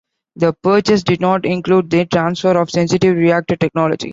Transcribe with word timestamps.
The 0.35 0.53
purchase 0.63 1.03
did 1.03 1.21
not 1.21 1.45
include 1.45 1.91
the 1.91 2.07
transfer 2.07 2.59
of 2.59 2.71
sensitive 2.71 3.15
reactor 3.15 3.55
technology. 3.55 4.09